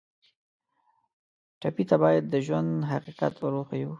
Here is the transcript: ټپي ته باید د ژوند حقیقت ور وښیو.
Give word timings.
ټپي 1.59 1.83
ته 1.89 1.95
باید 2.03 2.23
د 2.33 2.35
ژوند 2.45 2.71
حقیقت 2.91 3.33
ور 3.39 3.53
وښیو. 3.55 3.89